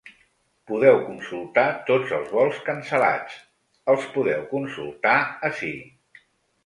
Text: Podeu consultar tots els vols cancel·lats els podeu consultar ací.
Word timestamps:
Podeu 0.69 0.95
consultar 1.09 1.65
tots 1.89 2.15
els 2.17 2.33
vols 2.37 2.63
cancel·lats 2.69 3.37
els 3.95 4.09
podeu 4.17 4.49
consultar 4.55 5.17
ací. 5.51 5.75